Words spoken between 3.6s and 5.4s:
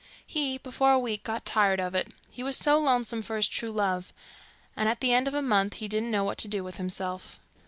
love; and at the end of